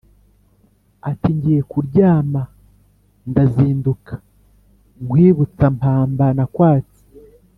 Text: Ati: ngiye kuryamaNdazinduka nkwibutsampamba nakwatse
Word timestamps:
Ati: 1.09 1.29
ngiye 1.37 1.61
kuryamaNdazinduka 1.71 4.13
nkwibutsampamba 5.03 6.25
nakwatse 6.37 7.01